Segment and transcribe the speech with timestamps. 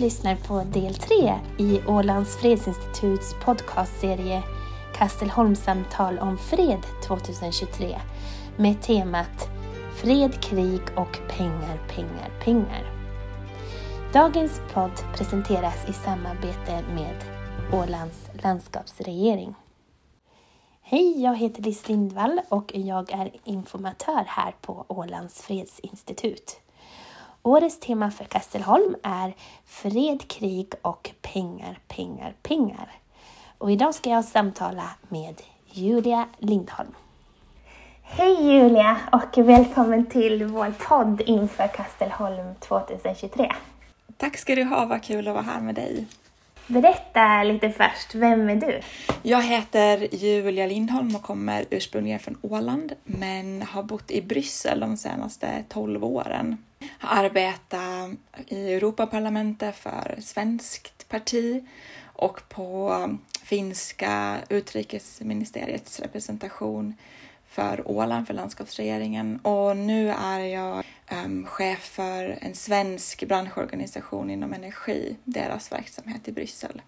[0.00, 4.42] lyssnar på del 3 i Ålands fredsinstituts podcastserie
[4.94, 8.00] Kastelholmssamtal om fred 2023
[8.56, 9.48] med temat
[9.96, 12.92] Fred, krig och pengar, pengar, pengar.
[14.12, 17.16] Dagens podd presenteras i samarbete med
[17.72, 19.54] Ålands landskapsregering.
[20.82, 26.60] Hej, jag heter Liz Lindvall och jag är informatör här på Ålands fredsinstitut.
[27.42, 32.90] Årets tema för Kastelholm är Fred, krig och pengar, pengar, pengar.
[33.58, 36.94] Och idag ska jag samtala med Julia Lindholm.
[38.02, 43.52] Hej Julia och välkommen till vår podd inför Kastelholm 2023.
[44.16, 46.06] Tack ska du ha, vad kul att vara här med dig.
[46.66, 48.80] Berätta lite först, vem är du?
[49.22, 54.96] Jag heter Julia Lindholm och kommer ursprungligen från Åland men har bott i Bryssel de
[54.96, 56.56] senaste 12 åren
[57.00, 58.14] arbeta
[58.46, 61.64] i Europaparlamentet för svenskt parti
[62.02, 66.94] och på finska utrikesministeriets representation
[67.46, 69.40] för Åland, för landskapsregeringen.
[69.40, 70.84] Och nu är jag
[71.24, 76.82] um, chef för en svensk branschorganisation inom energi, deras verksamhet i Bryssel.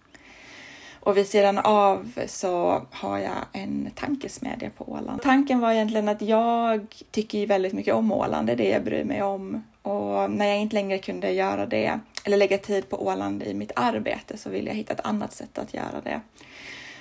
[1.05, 5.23] Och vid sidan av så har jag en tankesmedja på Åland.
[5.23, 9.05] Tanken var egentligen att jag tycker väldigt mycket om Åland, det är det jag bryr
[9.05, 9.65] mig om.
[9.83, 13.73] Och när jag inte längre kunde göra det, eller lägga tid på Åland i mitt
[13.77, 16.21] arbete, så ville jag hitta ett annat sätt att göra det.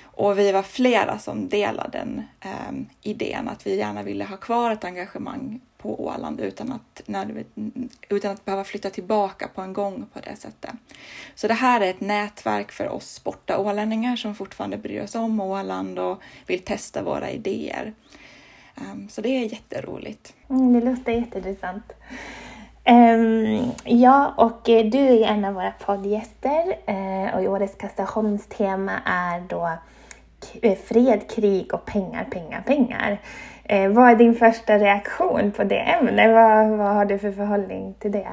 [0.02, 4.70] Och vi var flera som delade den eh, idén att vi gärna ville ha kvar
[4.70, 7.44] ett engagemang på Åland utan att, när,
[8.08, 10.70] utan att behöva flytta tillbaka på en gång på det sättet.
[11.34, 15.40] Så det här är ett nätverk för oss borta ålänningar som fortfarande bryr oss om
[15.40, 17.94] Åland och vill testa våra idéer.
[18.74, 20.34] Um, så det är jätteroligt.
[20.50, 21.92] Mm, det låter jätteintressant.
[22.88, 28.46] Um, ja, och eh, du är en av våra poddgäster uh, och i årets Kastaholms
[28.46, 29.78] tema är då
[30.62, 33.20] eh, fred, krig och pengar, pengar, pengar.
[33.72, 36.34] Eh, vad är din första reaktion på det ämnet?
[36.34, 38.28] Vad, vad har du för förhållning till det?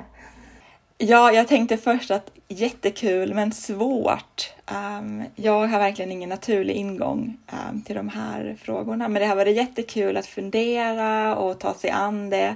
[0.98, 4.54] Ja, jag tänkte först att jättekul men svårt.
[5.00, 7.38] Um, jag har verkligen ingen naturlig ingång
[7.72, 11.90] um, till de här frågorna, men det har varit jättekul att fundera och ta sig
[11.90, 12.56] an det.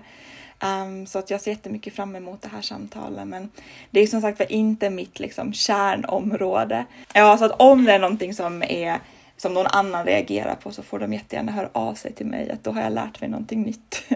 [0.64, 3.28] Um, så att jag ser jättemycket fram emot det här samtalet.
[3.28, 3.50] Men
[3.92, 6.86] det är som sagt var inte mitt liksom, kärnområde.
[7.14, 9.00] Ja, så att om det är någonting som är
[9.44, 12.64] som någon annan reagerar på så får de jättegärna höra av sig till mig att
[12.64, 14.04] då har jag lärt mig någonting nytt.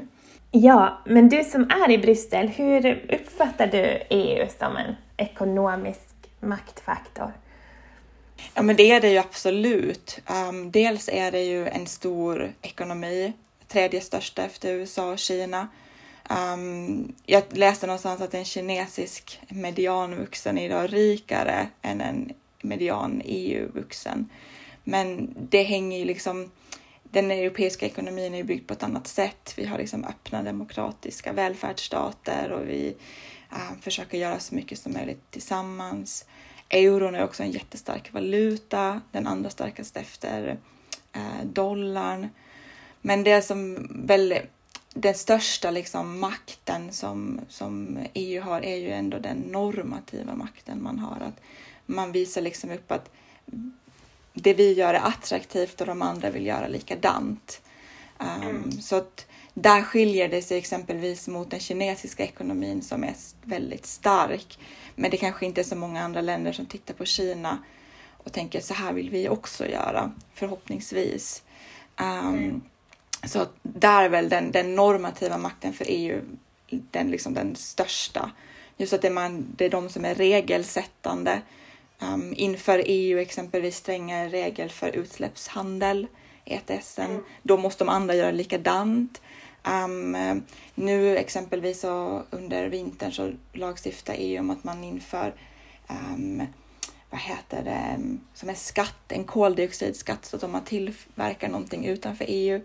[0.51, 7.33] Ja, men du som är i Bryssel, hur uppfattar du EU som en ekonomisk maktfaktor?
[8.53, 10.19] Ja, men det är det ju absolut.
[10.49, 13.33] Um, dels är det ju en stor ekonomi,
[13.67, 15.67] tredje största efter USA och Kina.
[16.29, 24.29] Um, jag läste någonstans att en kinesisk medianvuxen är idag rikare än en median EU-vuxen.
[24.89, 26.51] Men det hänger ju liksom,
[27.03, 29.53] den europeiska ekonomin är byggd på ett annat sätt.
[29.57, 32.95] Vi har liksom öppna demokratiska välfärdsstater och vi
[33.51, 36.25] äh, försöker göra så mycket som möjligt tillsammans.
[36.69, 40.57] Euron är också en jättestark valuta, den andra starkaste efter
[41.13, 42.27] äh, dollarn.
[43.01, 44.39] Men det som väl
[44.93, 50.99] den största liksom makten som, som EU har är ju ändå den normativa makten man
[50.99, 51.19] har.
[51.19, 51.41] Att
[51.85, 53.09] man visar liksom upp att
[54.41, 57.61] det vi gör är attraktivt och de andra vill göra likadant.
[58.17, 58.71] Um, mm.
[58.71, 64.59] Så att där skiljer det sig exempelvis mot den kinesiska ekonomin som är väldigt stark.
[64.95, 67.57] Men det kanske inte är så många andra länder som tittar på Kina
[68.17, 71.43] och tänker så här vill vi också göra, förhoppningsvis.
[71.99, 72.61] Um, mm.
[73.23, 76.21] Så där är väl den, den normativa makten för EU
[76.69, 78.31] den, liksom den största.
[78.77, 81.41] Just att det man, det är de som är regelsättande
[82.01, 86.07] Um, inför EU exempelvis strängare regel för utsläppshandel,
[86.45, 86.99] ETS.
[86.99, 87.23] Mm.
[87.43, 89.21] Då måste de andra göra likadant.
[89.85, 90.41] Um,
[90.75, 95.33] nu exempelvis så under vintern så lagstiftar EU om att man inför
[95.89, 96.43] um,
[97.09, 97.99] vad heter det,
[98.33, 102.61] som en skatt, en koldioxidskatt, så att om man tillverkar någonting utanför EU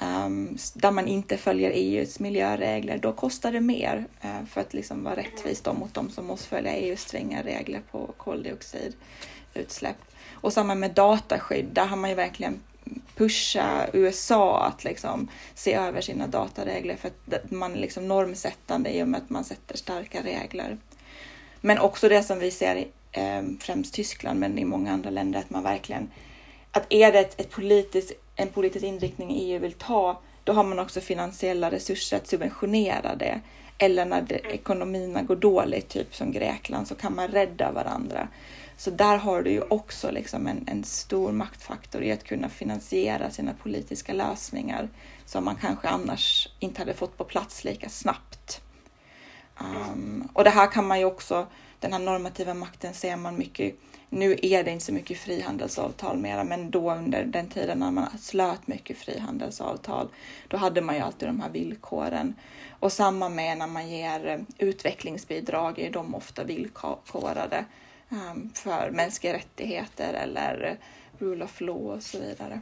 [0.00, 5.04] um, där man inte följer EUs miljöregler, då kostar det mer uh, för att liksom
[5.04, 9.96] vara rättvist mot de som måste följa EUs stränga regler på koldioxidutsläpp.
[10.32, 12.60] Och samma med dataskydd, där har man ju verkligen
[13.16, 19.02] pusha USA att liksom se över sina dataregler för att man är liksom normsättande i
[19.02, 20.78] och med att man sätter starka regler.
[21.60, 25.40] Men också det som vi ser i eh, främst Tyskland, men i många andra länder,
[25.40, 26.10] att man verkligen
[26.72, 30.78] att är det ett, ett politiskt en politisk inriktning EU vill ta, då har man
[30.78, 33.40] också finansiella resurser att subventionera det.
[33.80, 38.28] eller när det, ekonomierna går dåligt, typ som Grekland, så kan man rädda varandra.
[38.76, 43.30] Så där har du ju också liksom en, en stor maktfaktor i att kunna finansiera
[43.30, 44.88] sina politiska lösningar
[45.24, 48.60] som man kanske annars inte hade fått på plats lika snabbt.
[49.60, 51.46] Um, och det här kan man ju också,
[51.80, 53.74] den här normativa makten ser man mycket
[54.10, 58.18] nu är det inte så mycket frihandelsavtal mera, men då under den tiden när man
[58.18, 60.08] slöt mycket frihandelsavtal,
[60.48, 62.34] då hade man ju alltid de här villkoren.
[62.80, 67.64] Och samma med när man ger eh, utvecklingsbidrag, är de ofta villkorade
[68.10, 72.60] ehm, för mänskliga rättigheter eller eh, rule of law och så vidare.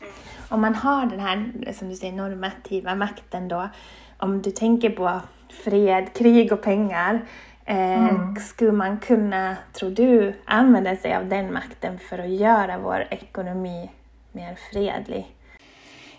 [0.00, 0.12] Mm.
[0.48, 3.68] Om man har den här, som du säger, normativa makten då,
[4.18, 5.20] om du tänker på
[5.64, 8.36] fred, krig och pengar, Eh, mm.
[8.36, 13.90] Skulle man kunna, tror du, använda sig av den makten för att göra vår ekonomi
[14.32, 15.26] mer fredlig?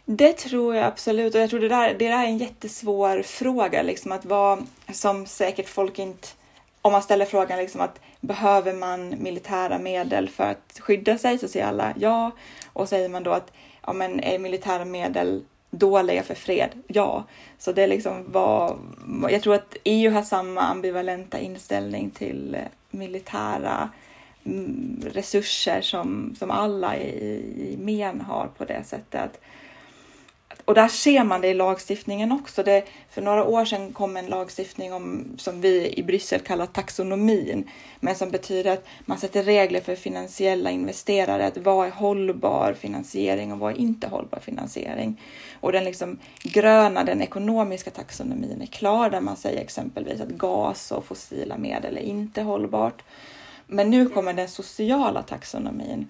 [0.06, 3.81] Det tror jag absolut och jag tror det där, det där är en jättesvår fråga
[3.81, 4.60] liksom att vara,
[4.94, 6.28] som säkert folk inte,
[6.81, 11.48] om man ställer frågan liksom att behöver man militära medel för att skydda sig så
[11.48, 12.31] säger alla ja
[12.74, 13.51] och säger man då att
[13.86, 16.69] ja men är militära medel dåliga för fred?
[16.88, 17.24] Ja.
[17.57, 18.77] Så det är liksom vad,
[19.30, 23.89] jag tror att EU har samma ambivalenta inställning till eh, militära
[24.44, 27.10] mm, resurser som, som alla i,
[27.74, 29.42] i men har på det sättet
[30.69, 32.63] och där ser man det i lagstiftningen också.
[32.63, 37.69] Det, för några år sedan kom en lagstiftning om, som vi i Bryssel kallar taxonomin,
[38.00, 43.51] men som betyder att man sätter regler för finansiella investerare, att vad är hållbar finansiering
[43.51, 45.21] och vad är inte hållbar finansiering?
[45.60, 50.92] Och den liksom gröna, den ekonomiska taxonomin är klar, där man säger exempelvis att gas
[50.92, 53.01] och fossila medel är inte hållbart.
[53.68, 56.10] Men nu kommer den sociala taxonomin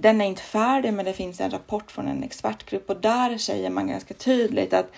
[0.00, 3.70] den är inte färdig, men det finns en rapport från en expertgrupp och där säger
[3.70, 4.90] man ganska tydligt att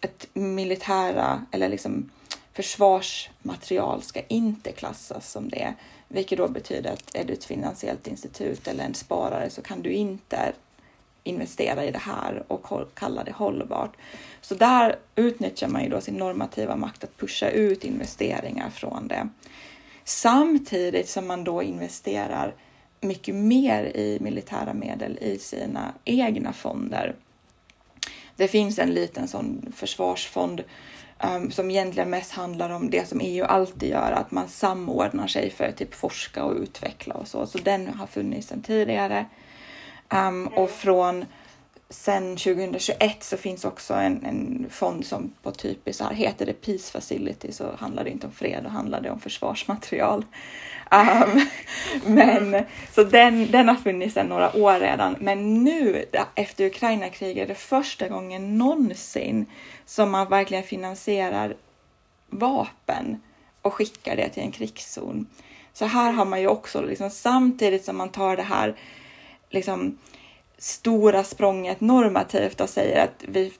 [0.00, 2.10] ett militära eller liksom
[2.52, 5.74] försvarsmaterial ska inte klassas som det,
[6.08, 9.92] vilket då betyder att är du ett finansiellt institut eller en sparare så kan du
[9.92, 10.52] inte
[11.22, 13.96] investera i det här och kalla det hållbart.
[14.40, 19.28] Så där utnyttjar man ju då sin normativa makt att pusha ut investeringar från det.
[20.04, 22.54] Samtidigt som man då investerar
[23.04, 27.14] mycket mer i militära medel i sina egna fonder.
[28.36, 30.64] Det finns en liten sån försvarsfond
[31.22, 35.50] um, som egentligen mest handlar om det som EU alltid gör, att man samordnar sig
[35.50, 37.46] för att typ forska och utveckla och så.
[37.46, 39.26] Så den har funnits sedan tidigare.
[40.14, 41.24] Um, och från
[41.88, 46.52] sen 2021 så finns också en, en fond som på typiskt så här heter det
[46.52, 50.24] Peace Facility så handlar det inte om fred, då handlar det om försvarsmaterial.
[50.90, 51.46] Um,
[52.14, 55.16] men så den, den har funnits sedan några år redan.
[55.20, 56.04] Men nu
[56.34, 59.46] efter Ukraina-kriget är det första gången någonsin
[59.84, 61.56] som man verkligen finansierar
[62.30, 63.20] vapen
[63.62, 65.26] och skickar det till en krigszon.
[65.72, 68.76] Så här har man ju också liksom samtidigt som man tar det här
[69.50, 69.98] liksom
[70.64, 73.52] stora språnget normativt och säger att vi,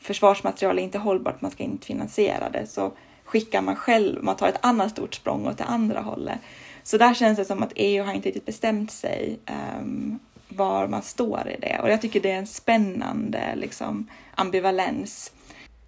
[0.00, 2.92] försvarsmaterial är inte hållbart, man ska inte finansiera det, så
[3.24, 6.38] skickar man själv, man tar ett annat stort språng åt det andra hållet.
[6.82, 9.38] Så där känns det som att EU har inte riktigt bestämt sig
[9.80, 10.18] um,
[10.48, 15.32] var man står i det och jag tycker det är en spännande liksom, ambivalens.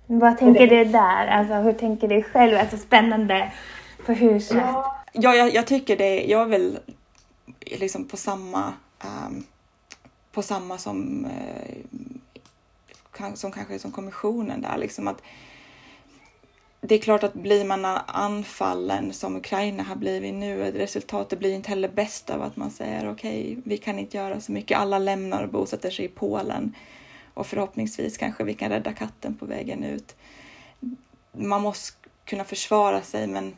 [0.06, 1.26] Vad tänker du där?
[1.26, 2.58] Alltså, hur tänker du själv?
[2.58, 3.52] Alltså spännande
[4.06, 4.56] på hur sätt?
[5.12, 6.24] Ja, jag, jag tycker det.
[6.24, 6.78] Jag är väl
[7.60, 8.72] liksom på samma
[9.04, 9.44] um,
[10.32, 11.76] på samma som, eh,
[13.34, 15.22] som kanske som kommissionen där, liksom att
[16.84, 21.68] det är klart att blir man anfallen som Ukraina har blivit nu, resultatet blir inte
[21.68, 24.78] heller bäst av att man säger okej, okay, vi kan inte göra så mycket.
[24.78, 26.74] Alla lämnar och bosätter sig i Polen
[27.34, 30.16] och förhoppningsvis kanske vi kan rädda katten på vägen ut.
[31.32, 33.56] Man måste kunna försvara sig, men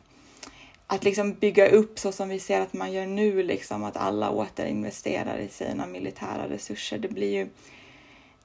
[0.87, 4.29] att liksom bygga upp så som vi ser att man gör nu, liksom att alla
[4.29, 6.97] återinvesterar i sina militära resurser.
[6.97, 7.47] Det blir ju,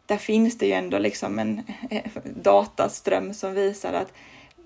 [0.06, 1.62] där finns det ju ändå liksom en
[2.24, 4.12] dataström som visar att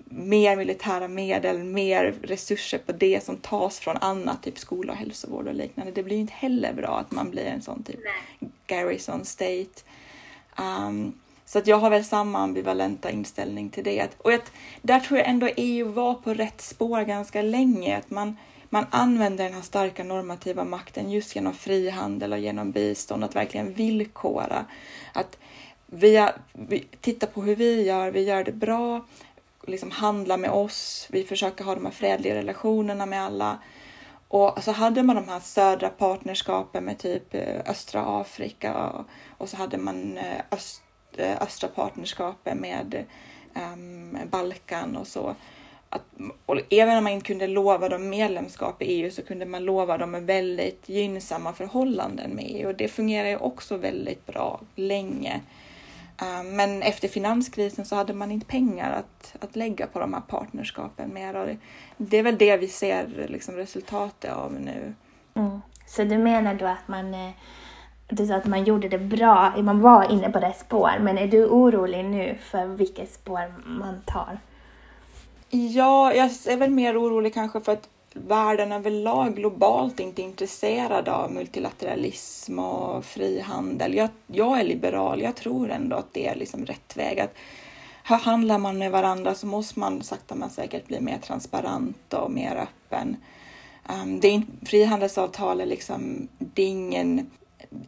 [0.09, 5.47] mer militära medel, mer resurser på det som tas från annat, typ skola och hälsovård
[5.47, 5.91] och liknande.
[5.91, 7.99] Det blir inte heller bra att man blir en sån typ
[8.67, 9.83] garrison state.
[10.57, 11.13] Um,
[11.45, 14.09] så att jag har väl samma ambivalenta inställning till det.
[14.17, 17.97] Och att, där tror jag ändå EU var på rätt spår ganska länge.
[17.97, 18.37] Att man,
[18.69, 23.73] man använder den här starka normativa makten just genom frihandel och genom bistånd, att verkligen
[23.73, 24.65] villkora.
[25.13, 25.37] Att
[25.85, 29.05] vi, vi tittar på hur vi gör, vi gör det bra,
[29.67, 33.57] liksom handla med oss, vi försöker ha de här fredliga relationerna med alla.
[34.27, 39.05] Och så hade man de här södra partnerskapen med typ eh, östra Afrika och,
[39.37, 40.81] och så hade man eh, öst,
[41.19, 43.05] östra partnerskapet med
[43.53, 45.35] um, Balkan och så.
[45.89, 46.01] Att,
[46.45, 49.97] och även om man inte kunde lova dem medlemskap i EU så kunde man lova
[49.97, 55.41] dem väldigt gynnsamma förhållanden med EU och det fungerar ju också väldigt bra länge.
[56.21, 60.21] Um, men efter finanskrisen så hade man inte pengar att, att lägga på de här
[60.21, 61.57] partnerskapen mer och det,
[61.97, 64.93] det är väl det vi ser liksom resultatet av nu.
[65.33, 65.61] Mm.
[65.87, 67.31] Så du menar då att man eh,
[68.07, 71.27] du sa att man gjorde det bra, man var inne på rätt spår, men är
[71.27, 74.39] du orolig nu för vilket spår man tar?
[75.49, 81.09] Ja, jag är väl mer orolig kanske för att världen överlag globalt inte är intresserad
[81.09, 83.93] av multilateralism och frihandel.
[83.93, 87.19] Jag, jag är liberal, jag tror ändå att det är liksom rätt väg.
[87.19, 87.33] Att
[88.03, 92.31] här handlar man med varandra så måste man sakta men säkert bli mer transparent och
[92.31, 93.17] mer öppen.
[93.89, 97.29] Um, det är inte, frihandelsavtal är liksom, det är ingen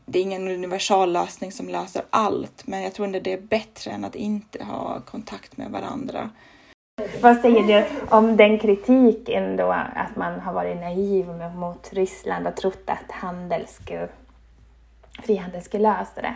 [0.06, 4.06] det är ingen universallösning som löser allt, men jag tror inte det är bättre än
[4.06, 6.29] att inte ha kontakt med varandra.
[7.22, 12.56] Vad säger du om den kritiken då, att man har varit naiv mot Ryssland och
[12.56, 14.10] trott att handel skulle,
[15.24, 16.36] frihandel skulle lösa det?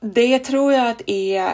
[0.00, 1.46] Det tror jag att är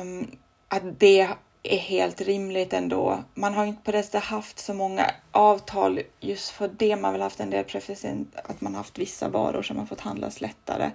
[0.00, 0.26] um,
[0.68, 1.28] att det
[1.62, 3.24] är helt rimligt ändå.
[3.34, 6.96] Man har inte på det sättet haft så många avtal just för det.
[6.96, 10.00] Man har väl haft en del preferenser, att man haft vissa varor som har fått
[10.00, 10.90] handlas lättare.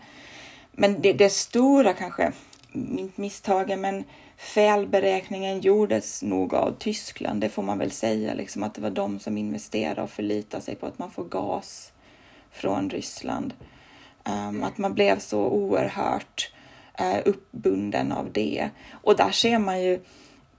[0.71, 2.31] Men det, det stora kanske,
[2.73, 4.03] inte misstagen, men
[4.37, 7.41] felberäkningen gjordes nog av Tyskland.
[7.41, 10.75] Det får man väl säga, liksom att det var de som investerade och förlitade sig
[10.75, 11.91] på att man får gas
[12.51, 13.53] från Ryssland.
[14.23, 16.51] Um, att man blev så oerhört
[17.01, 18.69] uh, uppbunden av det.
[18.91, 19.99] Och där ser man ju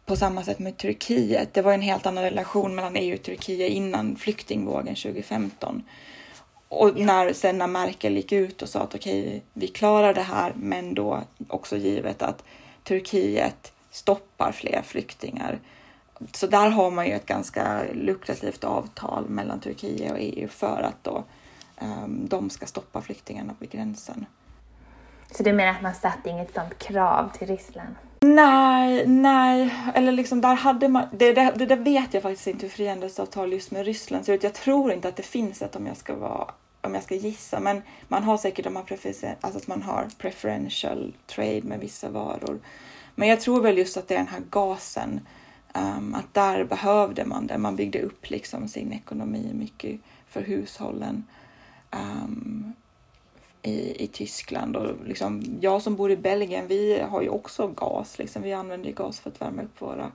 [0.07, 1.55] på samma sätt med Turkiet.
[1.55, 5.83] Det var en helt annan relation mellan EU och Turkiet innan flyktingvågen 2015.
[6.69, 10.23] Och när, sen när Merkel gick ut och sa att okej, okay, vi klarar det
[10.23, 12.45] här, men då också givet att
[12.85, 15.59] Turkiet stoppar fler flyktingar.
[16.33, 21.05] Så där har man ju ett ganska lukrativt avtal mellan Turkiet och EU för att
[21.05, 21.25] då
[21.81, 24.27] um, de ska stoppa flyktingarna vid gränsen.
[25.31, 27.95] Så du menar att man satte inget sånt krav till Ryssland?
[28.21, 32.67] Nej, nej, eller liksom där hade man, det, det, det där vet jag faktiskt inte
[32.67, 34.43] hur frihandelsavtal just med Ryssland ser ut.
[34.43, 36.51] Jag tror inte att det finns ett om jag ska vara
[36.87, 38.85] om jag ska gissa, men man har säkert de här
[39.41, 42.61] alltså att man har preferential trade med vissa varor.
[43.15, 45.21] Men jag tror väl just att det är den här gasen,
[45.75, 47.59] um, att där behövde man det.
[47.59, 51.25] Man byggde upp liksom sin ekonomi mycket för hushållen.
[51.91, 52.73] Um,
[53.63, 58.19] i, i Tyskland och liksom, jag som bor i Belgien, vi har ju också gas.
[58.19, 58.43] Liksom.
[58.43, 60.13] Vi använder gas för att värma upp våra,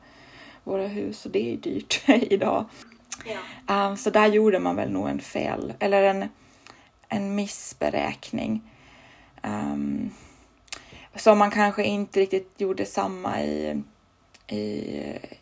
[0.63, 2.65] våra hus och det är ju dyrt idag.
[3.25, 3.87] Ja.
[3.87, 6.29] Um, så där gjorde man väl nog en fel eller en,
[7.07, 8.71] en missberäkning.
[9.43, 10.11] Um,
[11.15, 13.83] som man kanske inte riktigt gjorde samma i,
[14.47, 14.59] i,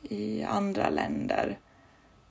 [0.02, 1.58] i andra länder.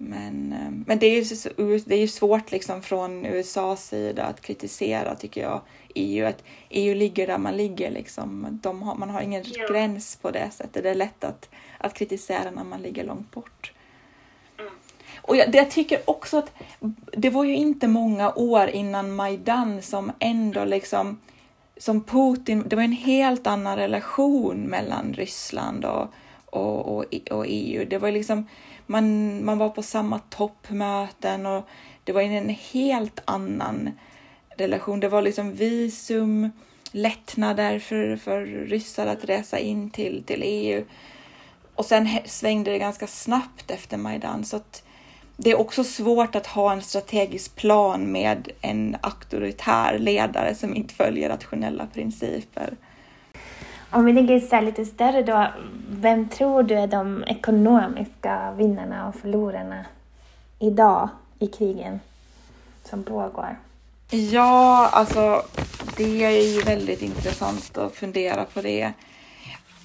[0.01, 5.15] Men, eh, men det är ju det är svårt liksom från USAs sida att kritisera
[5.15, 5.61] tycker jag
[5.95, 6.27] EU.
[6.27, 8.59] Att EU ligger där man ligger liksom.
[8.63, 9.69] De har, man har ingen ja.
[9.69, 10.83] gräns på det sättet.
[10.83, 13.73] Det är lätt att, att kritisera när man ligger långt bort.
[14.59, 14.73] Mm.
[15.17, 16.53] Och jag, jag tycker också att
[17.13, 21.21] det var ju inte många år innan Majdan som ändå liksom
[21.77, 26.07] som Putin, det var en helt annan relation mellan Ryssland och,
[26.51, 27.85] och, och, och EU.
[27.85, 28.47] Det var liksom
[28.87, 31.69] man, man var på samma toppmöten och
[32.05, 33.91] det var en helt annan
[34.57, 35.01] relation.
[35.01, 36.51] Det var liksom visum,
[36.93, 40.85] lättnader för, för ryssar att resa in till, till EU.
[41.75, 44.83] Och sen svängde det ganska snabbt efter Majdan så att
[45.37, 50.95] det är också svårt att ha en strategisk plan med en auktoritär ledare som inte
[50.95, 52.77] följer rationella principer.
[53.91, 55.47] Om vi tänker så lite större då,
[55.91, 59.85] vem tror du är de ekonomiska vinnarna och förlorarna
[60.59, 62.01] idag i krigen
[62.85, 63.57] som pågår?
[64.11, 65.43] Ja, alltså
[65.97, 68.93] det är ju väldigt intressant att fundera på det.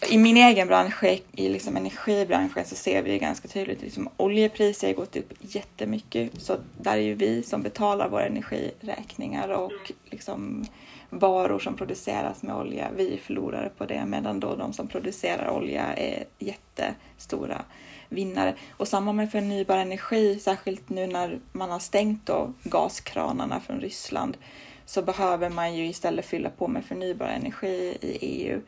[0.09, 4.87] I min egen bransch, i liksom energibranschen, så ser vi ganska tydligt att liksom oljepriser
[4.87, 6.41] har gått upp jättemycket.
[6.41, 10.65] Så där är ju vi som betalar våra energiräkningar och liksom
[11.09, 15.93] varor som produceras med olja, vi förlorar på det medan då de som producerar olja
[15.93, 17.61] är jättestora
[18.09, 18.55] vinnare.
[18.71, 24.37] Och samma med förnybar energi, särskilt nu när man har stängt då gaskranarna från Ryssland
[24.85, 28.61] så behöver man ju istället fylla på med förnybar energi i EU.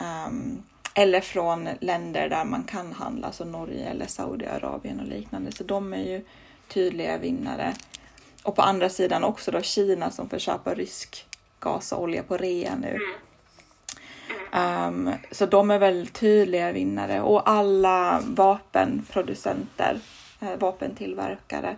[0.00, 0.62] Um,
[0.94, 5.52] eller från länder där man kan handla, så Norge eller Saudiarabien och liknande.
[5.52, 6.24] Så de är ju
[6.68, 7.74] tydliga vinnare.
[8.42, 11.26] Och på andra sidan också då Kina som får köpa rysk
[11.60, 12.98] gas och olja på rea nu.
[14.52, 20.00] Um, så de är väl tydliga vinnare och alla vapenproducenter,
[20.40, 21.76] äh, vapentillverkare.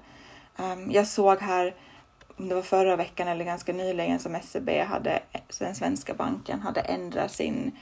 [0.56, 1.74] Um, jag såg här,
[2.36, 5.22] om det var förra veckan eller ganska nyligen som SEB hade,
[5.58, 7.72] den svenska banken hade ändrat sin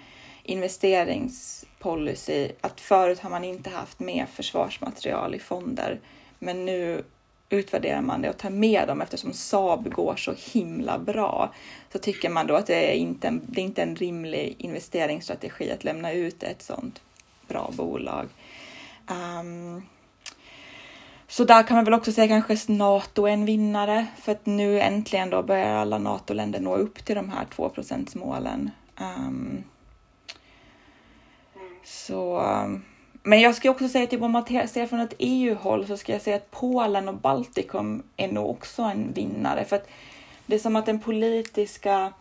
[0.49, 2.51] investeringspolicy.
[2.61, 6.01] Att förut har man inte haft med försvarsmaterial i fonder,
[6.39, 7.05] men nu
[7.51, 11.53] utvärderar man det och tar med dem eftersom Saab går så himla bra.
[11.93, 15.71] Så tycker man då att det är inte en, det är inte en rimlig investeringsstrategi
[15.71, 17.01] att lämna ut ett sådant
[17.49, 18.29] bra bolag.
[19.41, 19.83] Um,
[21.29, 24.81] så där kan man väl också säga kanske NATO är en vinnare för att nu
[24.81, 27.73] äntligen då börjar alla NATO-länder nå upp till de här 2
[28.15, 28.71] målen.
[29.01, 29.65] Um,
[31.89, 32.85] så um,
[33.23, 36.13] men jag ska också säga att typ, om man ser från ett EU-håll så ska
[36.13, 39.65] jag säga att Polen och Baltikum är nog också en vinnare.
[39.65, 39.89] För att
[40.47, 42.13] det är som att den politiska,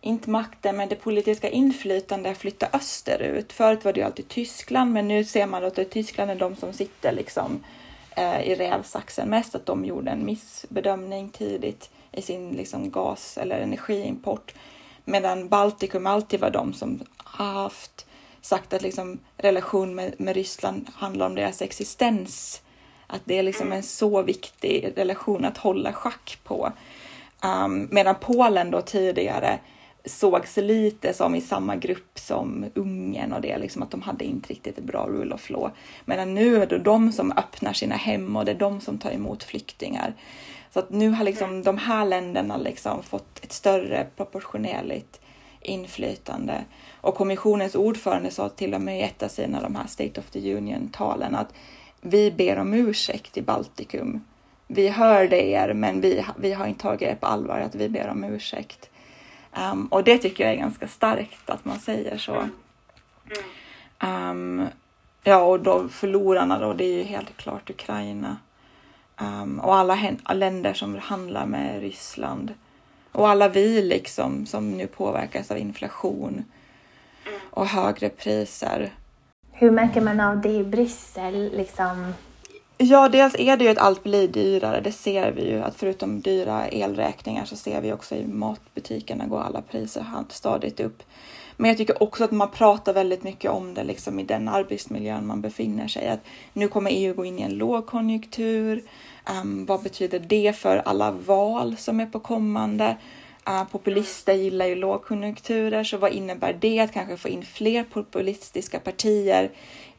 [0.00, 3.52] inte makten, men det politiska inflytandet flyttar österut.
[3.52, 6.34] Förut var det ju alltid Tyskland, men nu ser man att det är Tyskland är
[6.34, 7.64] de som sitter liksom
[8.16, 13.60] eh, i rävsaxen mest, att de gjorde en missbedömning tidigt i sin liksom, gas eller
[13.60, 14.54] energiimport.
[15.04, 18.06] Medan Baltikum alltid var de som haft
[18.42, 22.62] sagt att liksom relation med, med Ryssland handlar om deras existens.
[23.06, 26.72] Att det är liksom en så viktig relation att hålla schack på.
[27.44, 29.58] Um, medan Polen då tidigare
[30.04, 34.48] sågs lite som i samma grupp som Ungern och det, liksom att de hade inte
[34.48, 35.70] riktigt ett bra rule of law.
[36.04, 39.10] Medan nu är det de som öppnar sina hem och det är de som tar
[39.10, 40.14] emot flyktingar.
[40.70, 45.20] Så att nu har liksom de här länderna liksom fått ett större proportionerligt
[45.60, 46.64] inflytande.
[47.02, 50.30] Och kommissionens ordförande sa till och med i ett av sina de här State of
[50.30, 51.54] the Union-talen att
[52.00, 54.24] vi ber om ursäkt i Baltikum.
[54.66, 58.08] Vi hörde er, men vi, vi har inte tagit er på allvar att vi ber
[58.08, 58.90] om ursäkt.
[59.72, 62.48] Um, och det tycker jag är ganska starkt att man säger så.
[64.04, 64.66] Um,
[65.24, 68.36] ja, och då förlorarna då, det är ju helt klart Ukraina.
[69.20, 69.98] Um, och alla
[70.34, 72.54] länder som handlar med Ryssland.
[73.12, 76.44] Och alla vi liksom som nu påverkas av inflation
[77.50, 78.92] och högre priser.
[79.52, 81.56] Hur märker man av det i Bryssel?
[81.56, 82.14] Liksom?
[82.78, 84.80] Ja, dels är det ju att allt blir dyrare.
[84.80, 89.40] Det ser vi ju att förutom dyra elräkningar så ser vi också i matbutikerna går
[89.40, 91.02] alla priser stadigt upp.
[91.56, 95.26] Men jag tycker också att man pratar väldigt mycket om det liksom i den arbetsmiljön
[95.26, 96.08] man befinner sig.
[96.08, 96.20] Att
[96.52, 98.82] nu kommer EU gå in i en lågkonjunktur.
[99.42, 102.96] Um, vad betyder det för alla val som är på kommande?
[103.48, 108.80] Uh, populister gillar ju lågkonjunkturer, så vad innebär det att kanske få in fler populistiska
[108.80, 109.50] partier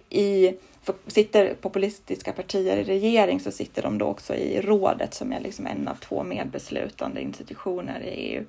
[0.09, 0.53] i
[0.83, 5.39] för sitter populistiska partier i regering så sitter de då också i rådet som är
[5.39, 8.43] liksom en av två medbeslutande institutioner i EU.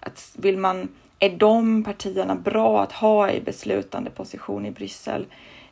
[0.00, 0.88] Att vill man,
[1.18, 5.26] är de partierna bra att ha i beslutande position i Bryssel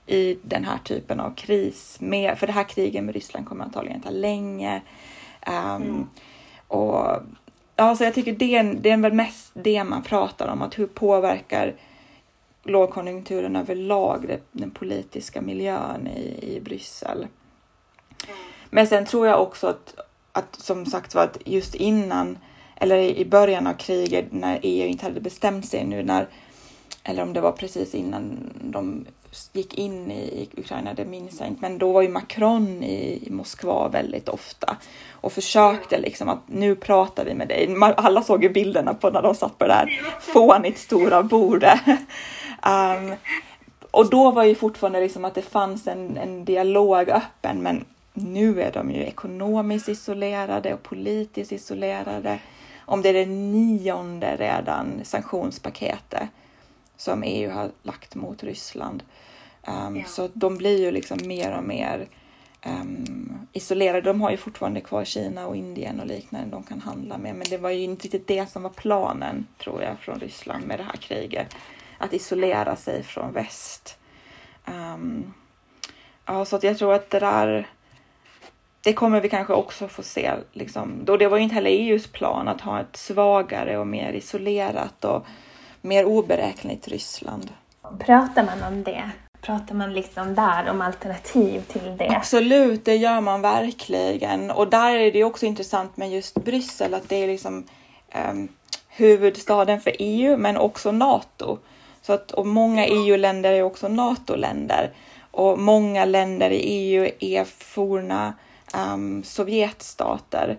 [0.07, 1.97] i den här typen av kris?
[2.01, 4.83] Med, för det här kriget med Ryssland kommer antagligen ta länge.
[5.47, 6.09] Um, mm.
[6.69, 7.07] Och
[7.79, 10.79] ja, så jag tycker det är, det är väl mest det man pratar om, att
[10.79, 11.75] hur påverkar
[12.63, 17.27] lågkonjunkturen överlag den politiska miljön i, i Bryssel.
[18.71, 19.95] Men sen tror jag också att,
[20.33, 22.39] att som sagt var att just innan
[22.77, 26.29] eller i början av kriget när EU inte hade bestämt sig nu när
[27.09, 29.07] eller om det var precis innan de
[29.53, 33.89] gick in i Ukraina, det minns jag inte, men då var ju Macron i, Moskva
[33.89, 34.77] väldigt ofta
[35.11, 37.77] och försökte liksom att nu pratar vi med dig.
[37.81, 41.81] Alla såg ju bilderna på när de satt på det där fånigt stora bordet.
[42.67, 43.15] Um,
[43.91, 48.63] och då var ju fortfarande liksom att det fanns en, en dialog öppen, men nu
[48.63, 52.39] är de ju ekonomiskt isolerade och politiskt isolerade.
[52.79, 56.29] Om det är det nionde redan sanktionspaketet
[56.99, 59.03] som EU har lagt mot Ryssland.
[59.67, 60.05] Um, ja.
[60.07, 62.09] Så de blir ju liksom mer och mer
[62.67, 64.01] um, isolerade.
[64.01, 67.35] De har ju fortfarande kvar Kina och Indien och liknande de kan handla med.
[67.35, 70.79] Men det var ju inte riktigt det som var planen, tror jag, från Ryssland med
[70.79, 71.55] det här kriget.
[71.99, 73.99] Att isolera sig från väst.
[74.67, 75.35] Um,
[76.27, 77.69] ja, så jag tror att det där
[78.83, 80.33] det kommer vi kanske också få se.
[80.53, 81.05] Liksom.
[81.05, 85.05] Då det var ju inte heller EUs plan att ha ett svagare och mer isolerat
[85.05, 85.27] och
[85.83, 87.51] mer oberäkneligt Ryssland.
[87.99, 89.11] Pratar man om det?
[89.41, 92.09] Pratar man liksom där om alternativ till det?
[92.17, 94.51] Absolut, det gör man verkligen.
[94.51, 97.65] Och där är det också intressant med just Bryssel, att det är liksom
[98.31, 98.49] um,
[98.89, 101.59] huvudstaden för EU, men också NATO.
[102.03, 104.91] Så att, och många EU-länder är också NATO-länder.
[105.31, 108.35] Och många länder i EU är forna
[108.93, 110.59] um, Sovjetstater.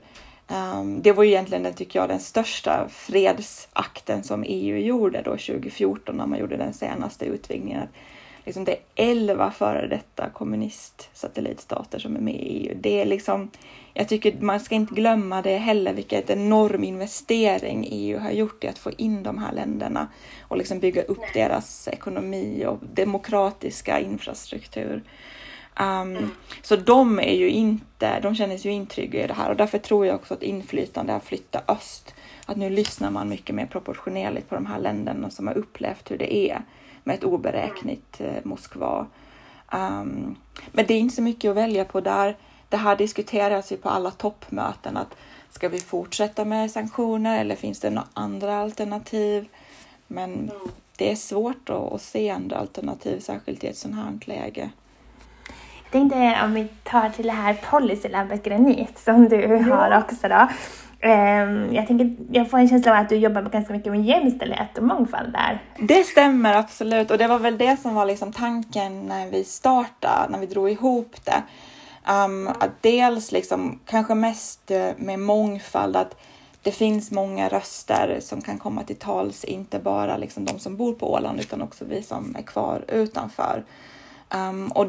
[0.52, 5.32] Um, det var ju egentligen, den, tycker jag, den största fredsakten som EU gjorde då
[5.32, 7.88] 2014 när man gjorde den senaste utvidgningen.
[8.46, 12.78] Liksom det är elva före detta kommunistsatellitstater som är med i EU.
[12.82, 13.52] Det är liksom,
[13.94, 18.68] jag tycker man ska inte glömma det heller, vilket enorm investering EU har gjort i
[18.68, 20.08] att få in de här länderna
[20.42, 25.04] och liksom bygga upp deras ekonomi och demokratiska infrastruktur.
[25.80, 26.30] Um, mm.
[26.62, 29.78] Så de är ju inte, de känner sig ju intrygga i det här och därför
[29.78, 32.14] tror jag också att inflytande har flyttat öst.
[32.46, 36.18] Att nu lyssnar man mycket mer proportionerligt på de här länderna som har upplevt hur
[36.18, 36.62] det är
[37.04, 39.08] med ett oberäkneligt eh, Moskva.
[39.72, 40.36] Um,
[40.72, 42.38] men det är inte så mycket att välja på där.
[42.70, 45.16] Det här diskuteras ju på alla toppmöten att
[45.50, 49.48] ska vi fortsätta med sanktioner eller finns det några andra alternativ?
[50.08, 50.70] Men mm.
[50.98, 54.70] det är svårt att, att se andra alternativ, särskilt i ett sådant här läge.
[55.92, 60.48] Tänkte om vi tar till det här policylabbet Granit som du har också då.
[61.04, 64.78] Um, jag, tänker, jag får en känsla av att du jobbar ganska mycket med jämställdhet
[64.78, 65.64] och mångfald där.
[65.80, 70.30] Det stämmer absolut och det var väl det som var liksom tanken när vi startade,
[70.30, 71.44] när vi drog ihop det.
[72.12, 76.16] Um, att dels liksom, kanske mest eh, med mångfald, att
[76.64, 80.94] det finns många röster som kan komma till tals, inte bara liksom de som bor
[80.94, 83.64] på Åland utan också vi som är kvar utanför.
[84.34, 84.88] Um, och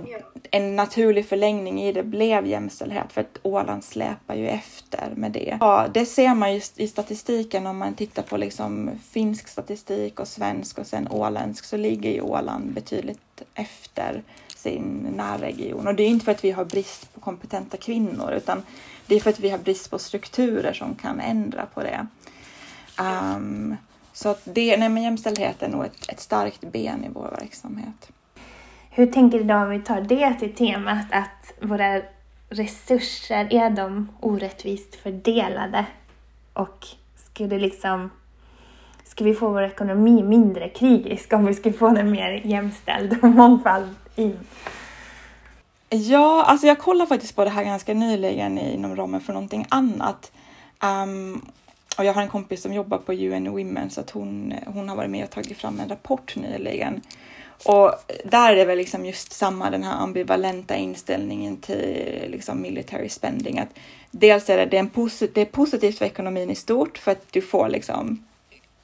[0.51, 5.59] en naturlig förlängning i det blev jämställdhet för att Åland släpar ju efter med det.
[5.61, 10.29] Ja, det ser man ju i statistiken om man tittar på liksom finsk statistik och
[10.29, 14.23] svensk och sen åländsk så ligger ju Åland betydligt efter
[14.57, 15.87] sin närregion.
[15.87, 18.63] Och det är inte för att vi har brist på kompetenta kvinnor utan
[19.07, 22.07] det är för att vi har brist på strukturer som kan ändra på det.
[23.01, 23.77] Um,
[24.13, 28.11] så att det, nej men jämställdhet är nog ett, ett starkt ben i vår verksamhet.
[28.93, 32.03] Hur tänker du då om vi tar det till temat att våra
[32.49, 35.87] resurser, är de orättvist fördelade?
[36.53, 38.11] Och skulle liksom
[39.05, 43.29] ska vi få vår ekonomi mindre krigisk om vi skulle få den mer jämställd och
[43.29, 44.39] mångfald in?
[45.89, 50.33] Ja, alltså jag kollade faktiskt på det här ganska nyligen inom ramen för någonting annat.
[51.05, 51.51] Um,
[51.99, 54.97] och jag har en kompis som jobbar på UN Women så att hon, hon har
[54.97, 57.01] varit med och tagit fram en rapport nyligen
[57.65, 57.95] och
[58.25, 63.59] där är det väl liksom just samma den här ambivalenta inställningen till liksom military spending.
[63.59, 63.69] Att
[64.11, 67.13] dels är det, det, är en posit det är positivt för ekonomin i stort för
[67.13, 68.25] att du får liksom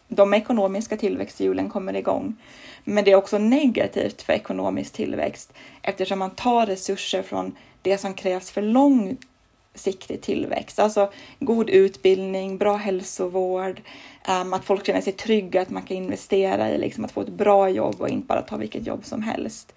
[0.09, 2.37] de ekonomiska tillväxthjulen kommer igång.
[2.85, 8.15] Men det är också negativt för ekonomisk tillväxt eftersom man tar resurser från det som
[8.15, 10.79] krävs för långsiktig tillväxt.
[10.79, 13.81] Alltså god utbildning, bra hälsovård,
[14.29, 17.29] um, att folk känner sig trygga, att man kan investera i liksom, att få ett
[17.29, 19.75] bra jobb och inte bara ta vilket jobb som helst.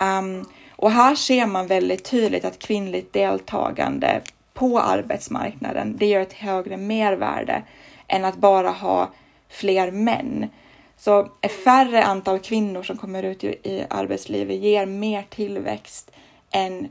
[0.00, 4.20] Um, och här ser man väldigt tydligt att kvinnligt deltagande
[4.54, 7.62] på arbetsmarknaden, det gör ett högre mervärde
[8.06, 9.10] än att bara ha
[9.48, 10.48] fler män.
[10.96, 16.10] Så ett färre antal kvinnor som kommer ut i arbetslivet ger mer tillväxt
[16.50, 16.88] än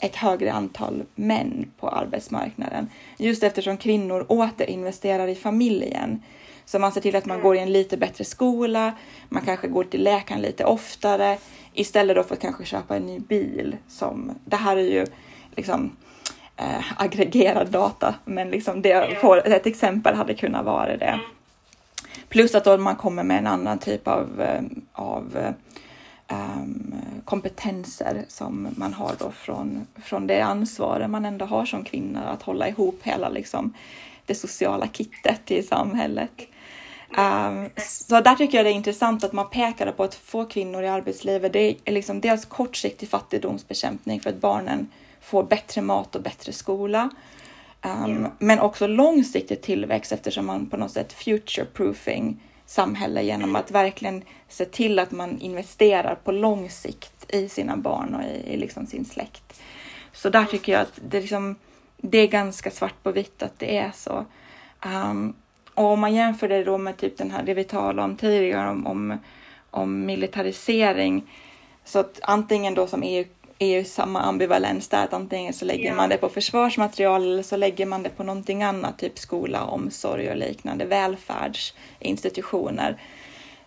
[0.00, 2.88] ett högre antal män på arbetsmarknaden.
[3.18, 6.22] Just eftersom kvinnor återinvesterar i familjen.
[6.64, 8.92] Så man ser till att man går i en lite bättre skola,
[9.28, 11.38] man kanske går till läkaren lite oftare
[11.74, 13.76] istället då för att kanske köpa en ny bil.
[13.88, 15.06] Som, det här är ju
[15.56, 15.96] liksom
[16.56, 21.20] eh, aggregerad data, men liksom det, för, ett exempel hade kunnat vara det.
[22.28, 25.54] Plus att då man kommer med en annan typ av, eh, av
[26.32, 32.28] um, kompetenser som man har då från, från det ansvaret man ändå har som kvinna
[32.28, 33.74] att hålla ihop hela liksom,
[34.26, 36.48] det sociala kittet i samhället.
[37.18, 40.82] Um, så där tycker jag det är intressant att man pekar på att få kvinnor
[40.82, 44.88] i arbetslivet, det är liksom dels kortsiktig fattigdomsbekämpning för att barnen
[45.20, 47.10] får bättre mat och bättre skola.
[47.84, 52.40] Um, men också långsiktig tillväxt eftersom man på något sätt future proofing
[52.72, 58.14] samhälle genom att verkligen se till att man investerar på lång sikt i sina barn
[58.14, 59.62] och i, i liksom sin släkt.
[60.12, 61.56] Så där tycker jag att det, liksom,
[61.96, 64.24] det är ganska svart på vitt att det är så.
[64.86, 65.34] Um,
[65.74, 68.70] och om man jämför det då med typ den här, det vi talade om tidigare
[68.70, 69.18] om, om,
[69.70, 71.30] om militarisering.
[71.84, 73.24] Så att antingen då som EU
[73.62, 75.96] är ju samma ambivalens där, att antingen så lägger yeah.
[75.96, 80.30] man det på försvarsmaterial eller så lägger man det på någonting annat, typ skola, omsorg
[80.30, 83.00] och liknande välfärdsinstitutioner.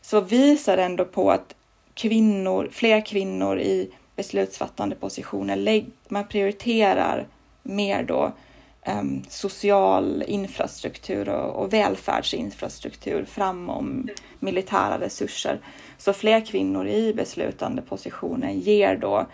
[0.02, 1.56] Så visar ändå på att
[1.94, 7.28] kvinnor, fler kvinnor i beslutsfattande positioner, man prioriterar
[7.64, 8.34] mer då
[8.88, 15.60] um, social infrastruktur och, och välfärdsinfrastruktur framom militära resurser.
[15.98, 19.26] Så fler kvinnor i beslutande positioner ger då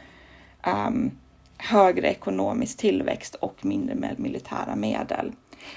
[0.67, 1.11] um,
[1.57, 5.31] högre ekonomisk tillväxt och mindre med militära medel.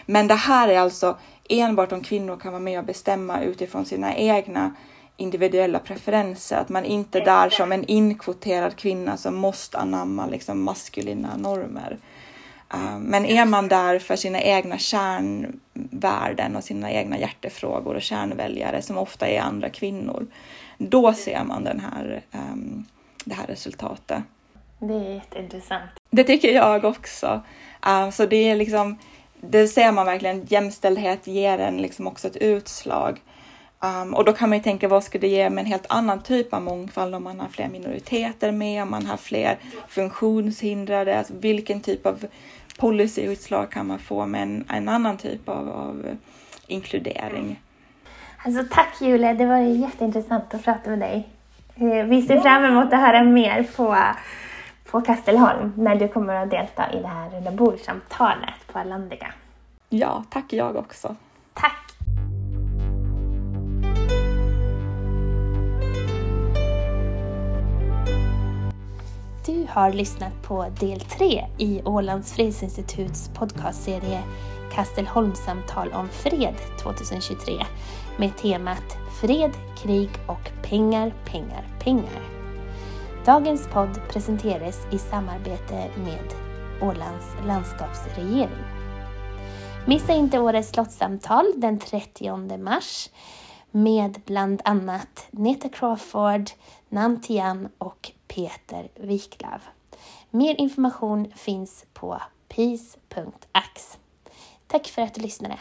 [0.07, 1.19] Men det här är alltså
[1.49, 4.75] enbart om kvinnor kan vara med och bestämma utifrån sina egna
[5.17, 6.57] individuella preferenser.
[6.57, 11.99] Att man inte är där som en inkvoterad kvinna som måste anamma liksom maskulina normer.
[12.75, 18.83] Uh, men är man där för sina egna kärnvärden och sina egna hjärtefrågor och kärnväljare
[18.83, 20.27] som ofta är andra kvinnor,
[20.79, 22.85] då ser man den här, um,
[23.25, 24.23] det här resultatet.
[24.89, 25.91] Det är jätteintressant.
[26.11, 27.43] Det tycker jag också.
[27.87, 28.99] Uh, så det är liksom,
[29.41, 33.21] det ser man verkligen, jämställdhet ger en liksom också ett utslag.
[33.81, 36.23] Um, och då kan man ju tänka vad skulle det ge med en helt annan
[36.23, 41.33] typ av mångfald om man har fler minoriteter med, om man har fler funktionshindrade, alltså
[41.41, 42.25] vilken typ av
[42.79, 46.07] policyutslag kan man få med en, en annan typ av, av
[46.67, 47.61] inkludering.
[48.45, 51.29] Alltså tack Julia, det var jätteintressant att prata med dig.
[51.77, 53.97] Eh, vi ser fram emot att höra mer på,
[54.95, 59.33] på Kastelholm när du kommer att delta i det här rundabordssamtalet på Allandiga.
[59.89, 61.17] Ja, tack jag också.
[61.55, 61.93] Tack!
[69.47, 74.23] Du har lyssnat på del 3 i Ålands fredsinstituts podcastserie
[74.73, 77.55] Kastelholmssamtal om fred 2023
[78.17, 79.53] med temat Fred,
[79.83, 82.34] krig och pengar, pengar, pengar.
[83.27, 86.35] Dagens podd presenteras i samarbete med
[86.83, 88.65] Ålands landskapsregering.
[89.87, 93.11] Missa inte årets slottssamtal den 30 mars
[93.71, 96.51] med bland annat Neta Crawford,
[96.89, 99.63] Nantian och Peter Wiklöf.
[100.31, 103.99] Mer information finns på peace.ax.
[104.67, 105.59] Tack för att du lyssnade!